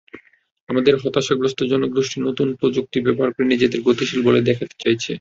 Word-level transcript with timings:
আমাদের 0.69 0.93
হতাশাগ্রস্ত 0.97 1.59
জনগোষ্ঠী 1.71 2.17
নতুন 2.21 2.47
প্রযুক্তি 2.59 2.97
ব্যবহার 3.05 3.31
করে 3.33 3.45
নিজেদের 3.47 3.79
গতিশীল 3.87 4.19
বলে 4.27 4.39
দেখাতে 4.49 4.75
চাইছে। 4.79 5.09